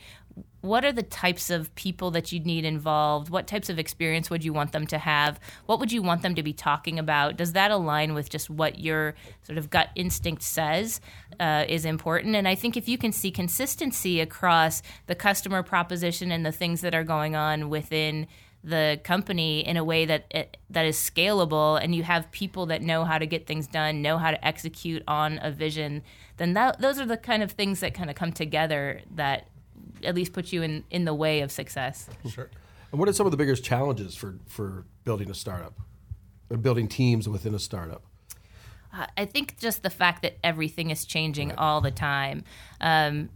what 0.67 0.85
are 0.85 0.93
the 0.93 1.03
types 1.03 1.49
of 1.49 1.73
people 1.77 2.11
that 2.11 2.33
you'd 2.33 2.45
need 2.45 2.65
involved? 2.65 3.31
What 3.31 3.47
types 3.47 3.69
of 3.69 3.79
experience 3.79 4.29
would 4.31 4.45
you 4.45 4.53
want 4.53 4.73
them 4.73 4.87
to 4.89 4.99
have? 4.99 5.39
What 5.67 5.79
would 5.79 5.93
you 5.93 6.03
want 6.03 6.23
them 6.23 6.35
to 6.35 6.43
be 6.43 6.53
talking 6.53 6.99
about? 6.99 7.37
Does 7.37 7.53
that 7.53 7.71
align 7.71 8.15
with 8.15 8.29
just 8.29 8.51
what 8.51 8.79
your 8.79 9.15
sort 9.43 9.59
of 9.59 9.71
gut 9.71 9.91
instinct 9.95 10.43
says 10.43 11.01
uh, 11.39 11.65
is 11.69 11.85
important? 11.85 12.35
And 12.35 12.49
I 12.49 12.57
think 12.57 12.77
if 12.77 12.89
you 12.89 12.99
can 12.99 13.13
see 13.13 13.31
consistency 13.31 14.21
across 14.21 14.83
the 15.07 15.15
customer 15.15 15.63
proposition 15.63 16.33
and 16.33 16.45
the 16.45 16.53
things 16.53 16.81
that 16.81 16.95
are 16.95 17.05
going 17.05 17.37
on 17.37 17.71
within 17.71 18.27
the 18.67 19.01
company 19.05 19.65
in 19.65 19.77
a 19.77 19.85
way 19.85 20.05
that 20.05 20.27
it, 20.33 20.57
that 20.69 20.85
is 20.85 20.97
scalable, 20.97 21.81
and 21.81 21.95
you 21.95 22.03
have 22.03 22.31
people 22.33 22.67
that 22.67 22.83
know 22.83 23.05
how 23.05 23.17
to 23.17 23.25
get 23.25 23.47
things 23.47 23.69
done, 23.69 24.03
know 24.03 24.19
how 24.19 24.33
to 24.33 24.47
execute 24.47 25.05
on 25.07 25.39
a 25.41 25.53
vision, 25.53 26.03
then 26.37 26.55
that, 26.55 26.81
those 26.81 26.99
are 26.99 27.07
the 27.07 27.17
kind 27.17 27.45
of 27.45 27.53
things 27.53 27.79
that 27.79 27.95
kind 27.95 28.11
of 28.11 28.17
come 28.17 28.33
together 28.33 29.03
that 29.15 29.49
at 30.03 30.17
least 30.17 30.33
put 30.33 30.53
you 30.53 30.63
in, 30.63 30.83
in 30.91 31.05
the 31.05 31.15
way 31.15 31.43
of 31.43 31.53
success. 31.53 32.11
Sure. 32.29 32.51
And 32.91 32.99
what 32.99 33.09
are 33.09 33.13
some 33.13 33.27
of 33.27 33.31
the 33.31 33.37
biggest 33.37 33.63
challenges 33.63 34.17
for, 34.17 34.41
for 34.47 34.85
building 35.05 35.31
a 35.31 35.35
startup 35.35 35.79
or 36.51 36.57
building 36.57 36.89
teams 36.89 37.29
within 37.29 37.55
a 37.55 37.61
startup? 37.61 38.03
Uh, 38.93 39.07
I 39.17 39.27
think 39.27 39.59
just 39.59 39.85
the 39.85 39.91
fact 39.91 40.23
that 40.23 40.39
everything 40.43 40.91
is 40.91 41.05
changing 41.05 41.51
right. 41.51 41.59
all 41.59 41.81
the 41.81 41.93
time. 41.93 42.43
Um, 42.81 43.29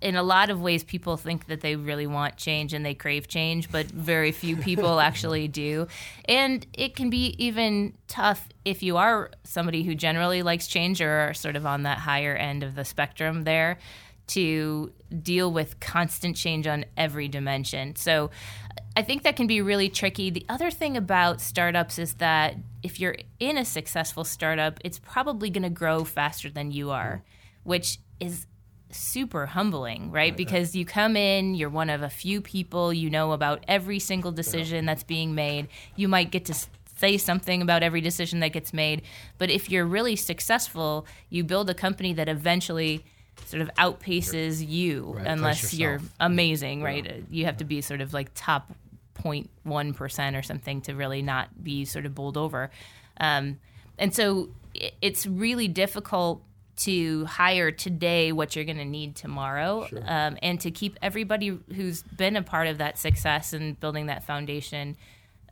in 0.00 0.16
a 0.16 0.22
lot 0.22 0.48
of 0.48 0.60
ways, 0.60 0.82
people 0.82 1.16
think 1.16 1.46
that 1.46 1.60
they 1.60 1.76
really 1.76 2.06
want 2.06 2.36
change 2.36 2.72
and 2.72 2.84
they 2.84 2.94
crave 2.94 3.28
change, 3.28 3.70
but 3.70 3.86
very 3.86 4.32
few 4.32 4.56
people 4.56 4.98
actually 5.00 5.46
do. 5.46 5.86
And 6.26 6.66
it 6.72 6.96
can 6.96 7.10
be 7.10 7.34
even 7.38 7.92
tough 8.08 8.48
if 8.64 8.82
you 8.82 8.96
are 8.96 9.30
somebody 9.44 9.82
who 9.82 9.94
generally 9.94 10.42
likes 10.42 10.66
change 10.66 11.02
or 11.02 11.10
are 11.10 11.34
sort 11.34 11.56
of 11.56 11.66
on 11.66 11.82
that 11.82 11.98
higher 11.98 12.34
end 12.34 12.62
of 12.62 12.74
the 12.74 12.84
spectrum 12.84 13.44
there 13.44 13.78
to 14.28 14.92
deal 15.22 15.52
with 15.52 15.80
constant 15.80 16.36
change 16.36 16.66
on 16.66 16.84
every 16.96 17.28
dimension. 17.28 17.96
So 17.96 18.30
I 18.96 19.02
think 19.02 19.22
that 19.24 19.36
can 19.36 19.46
be 19.46 19.60
really 19.60 19.88
tricky. 19.88 20.30
The 20.30 20.46
other 20.48 20.70
thing 20.70 20.96
about 20.96 21.40
startups 21.40 21.98
is 21.98 22.14
that 22.14 22.56
if 22.82 23.00
you're 23.00 23.16
in 23.38 23.58
a 23.58 23.64
successful 23.64 24.24
startup, 24.24 24.78
it's 24.84 24.98
probably 24.98 25.50
going 25.50 25.64
to 25.64 25.70
grow 25.70 26.04
faster 26.04 26.48
than 26.48 26.70
you 26.70 26.90
are, 26.90 27.22
which 27.64 27.98
is 28.18 28.46
super 28.92 29.46
humbling, 29.46 30.10
right? 30.10 30.36
Because 30.36 30.74
you 30.74 30.84
come 30.84 31.16
in, 31.16 31.54
you're 31.54 31.70
one 31.70 31.90
of 31.90 32.02
a 32.02 32.10
few 32.10 32.40
people, 32.40 32.92
you 32.92 33.10
know 33.10 33.32
about 33.32 33.64
every 33.68 33.98
single 33.98 34.32
decision 34.32 34.86
that's 34.86 35.02
being 35.02 35.34
made. 35.34 35.68
You 35.96 36.08
might 36.08 36.30
get 36.30 36.44
to 36.46 36.54
say 36.96 37.16
something 37.16 37.62
about 37.62 37.82
every 37.82 38.00
decision 38.00 38.40
that 38.40 38.48
gets 38.48 38.72
made, 38.72 39.02
but 39.38 39.50
if 39.50 39.70
you're 39.70 39.86
really 39.86 40.16
successful, 40.16 41.06
you 41.30 41.44
build 41.44 41.70
a 41.70 41.74
company 41.74 42.12
that 42.14 42.28
eventually 42.28 43.04
sort 43.46 43.62
of 43.62 43.70
outpaces 43.78 44.66
you 44.66 45.14
right, 45.16 45.26
unless 45.26 45.72
you're 45.72 46.00
amazing, 46.18 46.82
right? 46.82 47.04
Yeah. 47.04 47.16
You 47.30 47.44
have 47.46 47.56
to 47.58 47.64
be 47.64 47.80
sort 47.80 48.00
of 48.00 48.12
like 48.12 48.30
top 48.34 48.70
0.1% 49.22 50.38
or 50.38 50.42
something 50.42 50.80
to 50.82 50.94
really 50.94 51.22
not 51.22 51.62
be 51.62 51.84
sort 51.84 52.06
of 52.06 52.14
bowled 52.14 52.36
over. 52.36 52.70
Um, 53.18 53.58
and 53.98 54.14
so 54.14 54.50
it's 55.00 55.26
really 55.26 55.68
difficult 55.68 56.42
to 56.80 57.24
hire 57.26 57.70
today 57.70 58.32
what 58.32 58.56
you're 58.56 58.64
going 58.64 58.78
to 58.78 58.84
need 58.84 59.14
tomorrow 59.14 59.86
sure. 59.86 60.02
um, 60.06 60.38
and 60.42 60.60
to 60.60 60.70
keep 60.70 60.98
everybody 61.02 61.58
who's 61.74 62.02
been 62.02 62.36
a 62.36 62.42
part 62.42 62.66
of 62.66 62.78
that 62.78 62.98
success 62.98 63.52
and 63.52 63.78
building 63.80 64.06
that 64.06 64.24
foundation 64.24 64.96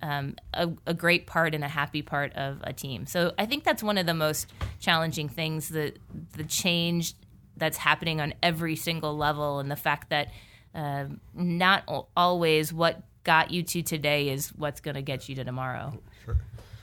um, 0.00 0.36
a, 0.54 0.68
a, 0.86 0.94
great 0.94 1.26
part 1.26 1.54
and 1.54 1.64
a 1.64 1.68
happy 1.68 2.02
part 2.02 2.32
of 2.34 2.60
a 2.62 2.72
team. 2.72 3.06
So 3.06 3.32
I 3.36 3.46
think 3.46 3.64
that's 3.64 3.82
one 3.82 3.98
of 3.98 4.06
the 4.06 4.14
most 4.14 4.46
challenging 4.78 5.28
things 5.28 5.68
the 5.68 5.92
the 6.36 6.44
change 6.44 7.14
that's 7.56 7.76
happening 7.76 8.20
on 8.20 8.34
every 8.42 8.76
single 8.76 9.16
level, 9.16 9.58
and 9.58 9.70
the 9.70 9.76
fact 9.76 10.10
that 10.10 10.28
uh, 10.74 11.06
not 11.34 11.82
always 12.16 12.72
what 12.72 13.02
got 13.24 13.50
you 13.50 13.62
to 13.62 13.82
today 13.82 14.28
is 14.28 14.50
what's 14.50 14.80
going 14.80 14.94
to 14.94 15.02
get 15.02 15.28
you 15.28 15.34
to 15.34 15.44
tomorrow. 15.44 15.98
Sure. 16.24 16.36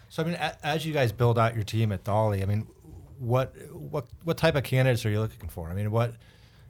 So 0.10 0.24
I 0.24 0.25
mean, 0.25 0.38
as 0.64 0.86
you 0.86 0.94
guys 0.94 1.12
build 1.12 1.40
out 1.40 1.56
your 1.56 1.64
team 1.64 1.92
at 1.92 2.04
dolly 2.04 2.44
I 2.44 2.46
mean, 2.46 2.68
what 3.20 3.54
what 3.72 4.08
what 4.24 4.38
type 4.38 4.56
of 4.56 4.64
candidates 4.64 5.06
are 5.06 5.10
you 5.10 5.20
looking 5.20 5.50
for? 5.50 5.70
I 5.70 5.74
mean, 5.74 5.92
what 5.92 6.16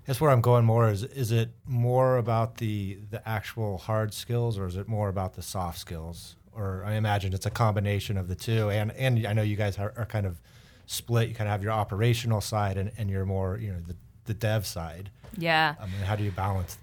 that's 0.05 0.21
where 0.21 0.31
I'm 0.31 0.41
going 0.41 0.65
more 0.65 0.89
is 0.89 1.03
is 1.03 1.31
it 1.31 1.49
more 1.65 2.17
about 2.17 2.57
the 2.57 2.99
the 3.09 3.27
actual 3.27 3.77
hard 3.77 4.13
skills 4.13 4.57
or 4.57 4.67
is 4.67 4.75
it 4.75 4.87
more 4.87 5.09
about 5.09 5.33
the 5.33 5.41
soft 5.41 5.79
skills? 5.79 6.35
Or 6.53 6.83
I 6.85 6.93
imagine 6.93 7.33
it's 7.33 7.45
a 7.45 7.51
combination 7.51 8.17
of 8.17 8.27
the 8.27 8.35
two. 8.35 8.69
And 8.69 8.91
and 8.91 9.25
I 9.25 9.33
know 9.33 9.41
you 9.41 9.55
guys 9.55 9.77
are, 9.77 9.93
are 9.97 10.05
kind 10.05 10.25
of 10.25 10.39
split. 10.85 11.29
You 11.29 11.35
kind 11.35 11.47
of 11.47 11.51
have 11.51 11.63
your 11.63 11.73
operational 11.73 12.41
side 12.41 12.77
and, 12.77 12.91
and 12.97 13.09
you're 13.09 13.25
more, 13.25 13.57
you 13.57 13.71
know, 13.71 13.79
the, 13.79 13.95
the 14.25 14.33
dev 14.33 14.65
side. 14.65 15.09
Yeah. 15.37 15.75
I 15.79 15.85
mean, 15.85 16.01
how 16.01 16.15
do 16.15 16.23
you 16.23 16.31
balance 16.31 16.77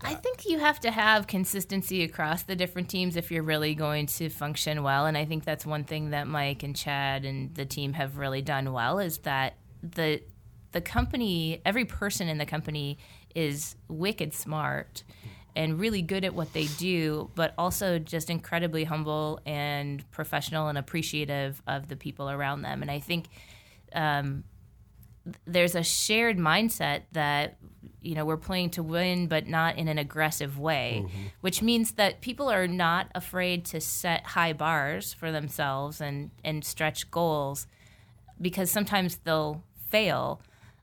I 0.00 0.14
think 0.14 0.44
you 0.46 0.58
have 0.58 0.78
to 0.80 0.90
have 0.90 1.26
consistency 1.26 2.04
across 2.04 2.42
the 2.42 2.54
different 2.54 2.88
teams 2.88 3.16
if 3.16 3.30
you're 3.30 3.42
really 3.42 3.74
going 3.74 4.06
to 4.06 4.28
function 4.28 4.82
well. 4.82 5.06
And 5.06 5.16
I 5.16 5.24
think 5.24 5.44
that's 5.44 5.64
one 5.64 5.84
thing 5.84 6.10
that 6.10 6.26
Mike 6.26 6.62
and 6.62 6.76
Chad 6.76 7.24
and 7.24 7.54
the 7.54 7.64
team 7.64 7.94
have 7.94 8.18
really 8.18 8.42
done 8.42 8.72
well 8.72 8.98
is 8.98 9.18
that 9.18 9.54
the 9.82 10.22
the 10.72 10.80
company, 10.82 11.62
every 11.64 11.86
person 11.86 12.28
in 12.28 12.36
the 12.36 12.44
company 12.44 12.98
is 13.34 13.76
wicked 13.88 14.34
smart 14.34 15.04
and 15.54 15.80
really 15.80 16.02
good 16.02 16.22
at 16.22 16.34
what 16.34 16.52
they 16.52 16.66
do, 16.78 17.30
but 17.34 17.54
also 17.56 17.98
just 17.98 18.28
incredibly 18.28 18.84
humble 18.84 19.40
and 19.46 20.08
professional 20.10 20.68
and 20.68 20.76
appreciative 20.76 21.62
of 21.66 21.88
the 21.88 21.96
people 21.96 22.28
around 22.28 22.60
them. 22.60 22.82
And 22.82 22.90
I 22.90 22.98
think 22.98 23.26
um, 23.94 24.44
there's 25.46 25.74
a 25.74 25.82
shared 25.82 26.38
mindset 26.38 27.02
that 27.12 27.56
you 28.00 28.14
know 28.14 28.24
we're 28.24 28.36
playing 28.36 28.70
to 28.70 28.82
win 28.82 29.26
but 29.26 29.46
not 29.46 29.76
in 29.76 29.88
an 29.88 29.98
aggressive 29.98 30.58
way 30.58 31.02
mm-hmm. 31.04 31.26
which 31.40 31.60
means 31.60 31.92
that 31.92 32.20
people 32.20 32.48
are 32.48 32.68
not 32.68 33.08
afraid 33.14 33.64
to 33.64 33.80
set 33.80 34.24
high 34.24 34.52
bars 34.52 35.12
for 35.12 35.32
themselves 35.32 36.00
and 36.00 36.30
and 36.44 36.64
stretch 36.64 37.10
goals 37.10 37.66
because 38.40 38.70
sometimes 38.70 39.16
they'll 39.24 39.62
fail 39.88 40.40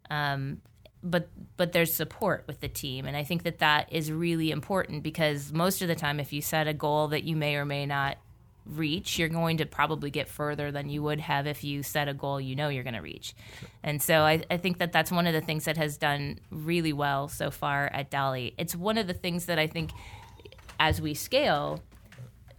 um, 0.10 0.62
but 1.02 1.30
but 1.58 1.72
there's 1.72 1.94
support 1.94 2.44
with 2.48 2.60
the 2.60 2.68
team 2.68 3.06
and 3.06 3.16
i 3.16 3.24
think 3.24 3.44
that 3.44 3.60
that 3.60 3.92
is 3.92 4.12
really 4.12 4.52
important 4.52 5.04
because 5.04 5.52
most 5.54 5.82
of 5.82 5.88
the 5.88 5.96
time 5.96 6.20
if 6.20 6.34
you 6.34 6.42
set 6.42 6.68
a 6.68 6.74
goal 6.74 7.08
that 7.08 7.24
you 7.24 7.36
may 7.36 7.56
or 7.56 7.66
may 7.66 7.86
not 7.86 8.18
reach, 8.66 9.20
you're 9.20 9.30
going 9.30 9.58
to 9.58 9.66
probably 9.66 10.10
get 10.10 10.28
further 10.28 10.72
than 10.72 10.90
you 10.90 11.04
would 11.04 11.20
have 11.20 11.48
if 11.48 11.64
you 11.64 11.84
set 11.84 12.08
a 12.08 12.14
goal 12.14 12.40
you 12.40 12.56
know 12.56 12.70
you're 12.70 12.84
going 12.84 12.94
to 12.94 13.02
reach. 13.02 13.36
Sure. 13.60 13.70
And 13.84 14.02
so 14.02 14.22
I, 14.22 14.44
I, 14.50 14.58
think 14.58 14.78
that 14.78 14.92
that's 14.92 15.12
one 15.12 15.28
of 15.28 15.34
the 15.34 15.42
things 15.42 15.66
that 15.66 15.78
has 15.78 15.98
done 15.98 16.40
really 16.50 16.94
well 16.94 17.28
so 17.28 17.52
far 17.52 17.88
at 17.94 18.10
Dolly. 18.10 18.54
It's 18.58 18.76
one 18.76 18.98
of 18.98 19.08
the 19.08 19.14
things 19.14 19.48
that 19.48 19.60
I 19.60 19.68
think 19.68 19.92
as 20.80 21.02
we 21.02 21.14
scale, 21.14 21.82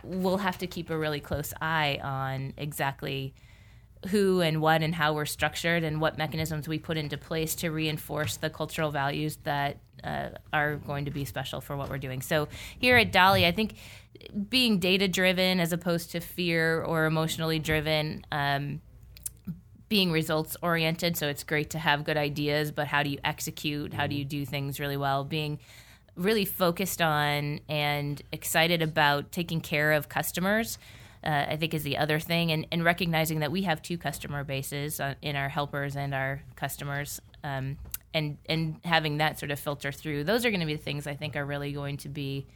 we'll 0.02 0.38
have 0.38 0.58
to 0.58 0.66
keep 0.66 0.90
a 0.90 0.98
really 0.98 1.20
close 1.20 1.54
eye 1.60 1.98
on 2.02 2.52
exactly 2.56 3.34
who 4.08 4.40
and 4.40 4.60
what 4.60 4.82
and 4.82 4.94
how 4.94 5.14
we're 5.14 5.24
structured 5.24 5.82
and 5.82 6.00
what 6.00 6.18
mechanisms 6.18 6.68
we 6.68 6.78
put 6.78 6.96
into 6.96 7.16
place 7.16 7.54
to 7.54 7.70
reinforce 7.70 8.36
the 8.36 8.50
cultural 8.50 8.90
values 8.90 9.38
that 9.44 9.78
uh, 10.02 10.30
are 10.52 10.76
going 10.76 11.04
to 11.04 11.10
be 11.10 11.24
special 11.24 11.60
for 11.60 11.76
what 11.76 11.88
we're 11.88 11.98
doing. 11.98 12.22
So 12.22 12.48
here 12.78 12.96
at 12.96 13.12
Dolly, 13.12 13.46
I 13.46 13.52
think 13.52 13.74
being 14.48 14.78
data 14.78 15.08
driven 15.08 15.60
as 15.60 15.72
opposed 15.72 16.10
to 16.12 16.20
fear 16.20 16.82
or 16.82 17.06
emotionally 17.06 17.58
driven. 17.58 18.24
Um, 18.32 18.80
being 19.88 20.10
results 20.10 20.56
oriented, 20.62 21.16
so 21.16 21.28
it's 21.28 21.44
great 21.44 21.70
to 21.70 21.78
have 21.78 22.04
good 22.04 22.16
ideas, 22.16 22.72
but 22.72 22.86
how 22.86 23.02
do 23.02 23.10
you 23.10 23.18
execute? 23.22 23.92
How 23.92 24.06
do 24.06 24.16
you 24.16 24.24
do 24.24 24.44
things 24.44 24.80
really 24.80 24.96
well? 24.96 25.24
Being 25.24 25.60
really 26.16 26.44
focused 26.44 27.02
on 27.02 27.60
and 27.68 28.20
excited 28.32 28.82
about 28.82 29.30
taking 29.30 29.60
care 29.60 29.92
of 29.92 30.08
customers, 30.08 30.78
uh, 31.22 31.46
I 31.48 31.56
think 31.56 31.74
is 31.74 31.82
the 31.82 31.98
other 31.98 32.18
thing, 32.18 32.50
and, 32.50 32.66
and, 32.72 32.84
recognizing 32.84 33.40
that 33.40 33.52
we 33.52 33.62
have 33.62 33.82
two 33.82 33.98
customer 33.98 34.44
bases 34.44 35.00
uh, 35.00 35.14
in 35.22 35.36
our 35.36 35.48
helpers 35.48 35.96
and 35.96 36.14
our 36.14 36.42
customers. 36.56 37.20
Um, 37.42 37.78
and 38.14 38.38
and 38.46 38.76
having 38.84 39.18
that 39.18 39.38
sort 39.38 39.50
of 39.50 39.58
filter 39.58 39.92
through 39.92 40.24
those 40.24 40.44
are 40.44 40.50
going 40.50 40.60
to 40.60 40.66
be 40.66 40.76
the 40.76 40.82
things 40.82 41.06
i 41.06 41.14
think 41.14 41.36
are 41.36 41.44
really 41.44 41.72
going 41.72 41.96
to 41.96 42.08
be 42.08 42.46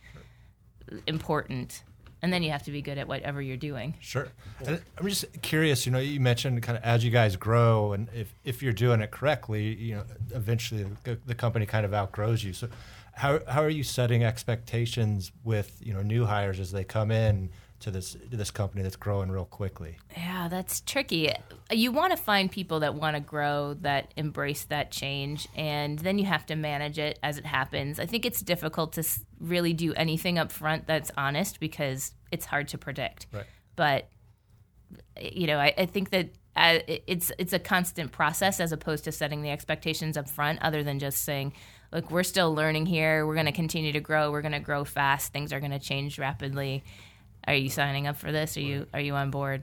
important 1.06 1.82
and 2.22 2.32
then 2.32 2.42
you 2.42 2.50
have 2.50 2.62
to 2.62 2.70
be 2.70 2.82
good 2.82 2.98
at 2.98 3.06
whatever 3.06 3.40
you're 3.42 3.56
doing 3.56 3.94
Sure. 4.00 4.28
And 4.66 4.80
I'm 4.96 5.08
just 5.08 5.26
curious, 5.42 5.86
you 5.86 5.92
know, 5.92 5.98
you 5.98 6.20
mentioned 6.20 6.60
kind 6.62 6.76
of 6.76 6.84
as 6.84 7.04
you 7.04 7.10
guys 7.10 7.36
grow 7.36 7.92
and 7.92 8.08
if, 8.12 8.32
if 8.44 8.62
you're 8.62 8.72
doing 8.72 9.00
it 9.00 9.10
correctly, 9.10 9.74
you 9.76 9.96
know, 9.96 10.04
eventually 10.34 10.84
the, 11.04 11.34
company 11.34 11.64
kind 11.64 11.86
of 11.86 11.94
outgrows 11.94 12.42
you. 12.42 12.52
So 12.52 12.68
how, 13.12 13.40
how 13.46 13.62
are 13.62 13.70
you 13.70 13.84
setting 13.84 14.24
expectations 14.24 15.30
with, 15.44 15.76
you 15.80 15.92
know, 15.94 16.02
new 16.02 16.24
hires 16.24 16.58
as 16.58 16.72
they 16.72 16.82
come 16.82 17.10
in 17.10 17.50
to 17.80 17.90
this 17.90 18.12
to 18.30 18.36
this 18.36 18.50
company 18.50 18.82
that's 18.82 18.96
growing 18.96 19.30
real 19.30 19.44
quickly? 19.44 19.96
Yeah, 20.16 20.48
that's 20.48 20.80
tricky. 20.80 21.32
You 21.70 21.92
want 21.92 22.12
to 22.12 22.16
find 22.16 22.50
people 22.50 22.80
that 22.80 22.94
want 22.94 23.16
to 23.16 23.20
grow, 23.20 23.74
that 23.80 24.12
embrace 24.16 24.64
that 24.64 24.90
change, 24.90 25.48
and 25.54 25.98
then 25.98 26.18
you 26.18 26.26
have 26.26 26.46
to 26.46 26.56
manage 26.56 26.98
it 26.98 27.18
as 27.22 27.38
it 27.38 27.46
happens. 27.46 28.00
I 28.00 28.06
think 28.06 28.26
it's 28.26 28.40
difficult 28.40 28.92
to 28.94 29.04
really 29.40 29.72
do 29.72 29.94
anything 29.94 30.38
up 30.38 30.50
front 30.50 30.86
that's 30.86 31.10
honest 31.16 31.60
because 31.60 32.12
it's 32.32 32.46
hard 32.46 32.68
to 32.68 32.78
predict. 32.78 33.26
Right. 33.32 33.46
But 33.76 34.08
you 35.20 35.46
know, 35.46 35.58
I, 35.58 35.74
I 35.76 35.86
think 35.86 36.10
that 36.10 36.30
uh, 36.56 36.80
it's 36.86 37.30
it's 37.38 37.52
a 37.52 37.58
constant 37.58 38.10
process 38.10 38.58
as 38.58 38.72
opposed 38.72 39.04
to 39.04 39.12
setting 39.12 39.42
the 39.42 39.50
expectations 39.50 40.16
up 40.16 40.28
front. 40.28 40.60
Other 40.62 40.82
than 40.82 40.98
just 40.98 41.22
saying, 41.22 41.52
"Look, 41.92 42.10
we're 42.10 42.24
still 42.24 42.52
learning 42.52 42.86
here. 42.86 43.26
We're 43.26 43.34
going 43.34 43.46
to 43.46 43.52
continue 43.52 43.92
to 43.92 44.00
grow. 44.00 44.32
We're 44.32 44.42
going 44.42 44.52
to 44.52 44.60
grow 44.60 44.84
fast. 44.84 45.32
Things 45.32 45.52
are 45.52 45.60
going 45.60 45.72
to 45.72 45.78
change 45.78 46.18
rapidly." 46.18 46.82
Are 47.48 47.54
you 47.54 47.70
signing 47.70 48.06
up 48.06 48.16
for 48.16 48.30
this? 48.30 48.56
Are 48.56 48.60
you 48.60 48.86
are 48.92 49.00
you 49.00 49.14
on 49.14 49.30
board? 49.30 49.62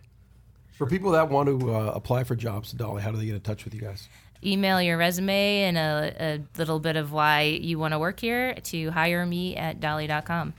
For 0.73 0.85
people 0.85 1.11
that 1.11 1.29
want 1.29 1.47
to 1.47 1.73
uh, 1.73 1.91
apply 1.95 2.25
for 2.25 2.35
jobs, 2.35 2.73
at 2.73 2.79
Dolly, 2.79 3.01
how 3.01 3.11
do 3.11 3.17
they 3.17 3.25
get 3.25 3.35
in 3.35 3.41
touch 3.41 3.63
with 3.63 3.73
you 3.73 3.79
guys? 3.79 4.09
email 4.43 4.81
your 4.81 4.97
resume 4.97 5.63
and 5.63 5.77
a, 5.77 6.15
a 6.19 6.41
little 6.57 6.79
bit 6.79 6.95
of 6.95 7.11
why 7.11 7.41
you 7.43 7.79
want 7.79 7.93
to 7.93 7.99
work 7.99 8.19
here 8.19 8.53
to 8.55 8.91
hire 8.91 9.25
me 9.25 9.55
at 9.55 9.79
dolly.com. 9.79 10.53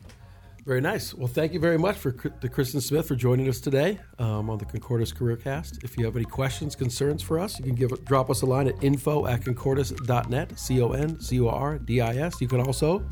Very 0.66 0.80
nice. 0.80 1.14
Well, 1.14 1.28
thank 1.28 1.52
you 1.52 1.60
very 1.60 1.78
much 1.78 1.96
for 1.96 2.10
to 2.10 2.48
Kristin 2.48 2.82
Smith 2.82 3.06
for 3.06 3.14
joining 3.14 3.48
us 3.48 3.60
today 3.60 4.00
um, 4.18 4.50
on 4.50 4.58
the 4.58 4.64
Concordis 4.64 5.12
CareerCast. 5.12 5.84
If 5.84 5.96
you 5.96 6.04
have 6.04 6.16
any 6.16 6.24
questions, 6.24 6.74
concerns 6.74 7.22
for 7.22 7.38
us, 7.38 7.60
you 7.60 7.66
can 7.66 7.76
give 7.76 8.04
drop 8.04 8.30
us 8.30 8.42
a 8.42 8.46
line 8.46 8.66
at 8.66 8.82
info 8.82 9.26
at 9.26 9.42
concordis.net, 9.42 10.58
C 10.58 10.82
O 10.82 10.90
N 10.90 11.20
C 11.20 11.40
O 11.40 11.48
R 11.48 11.78
D 11.78 12.00
I 12.00 12.16
S. 12.16 12.40
You 12.40 12.48
can 12.48 12.60
also 12.62 13.04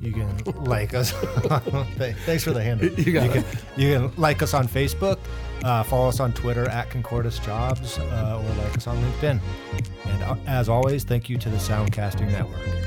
You 0.00 0.12
can 0.12 0.36
like 0.64 0.92
us. 0.92 1.12
Thanks 2.26 2.42
for 2.42 2.50
the 2.50 2.62
handle. 2.62 2.88
You 2.98 3.12
got 3.12 3.30
can, 3.30 3.44
you 3.76 3.94
can 3.94 4.12
like 4.16 4.42
us 4.42 4.52
on 4.52 4.66
Facebook, 4.66 5.20
uh, 5.62 5.84
follow 5.84 6.08
us 6.08 6.18
on 6.18 6.32
Twitter 6.32 6.68
at 6.70 6.90
Concordis 6.90 7.38
Jobs, 7.38 7.98
uh, 8.00 8.42
or 8.42 8.64
like 8.64 8.76
us 8.76 8.88
on 8.88 8.96
LinkedIn. 8.96 9.38
And 10.06 10.22
uh, 10.24 10.34
as 10.48 10.68
always, 10.68 11.04
thank 11.04 11.28
you 11.28 11.38
to 11.38 11.48
the 11.50 11.56
Soundcasting 11.56 12.32
Network. 12.32 12.80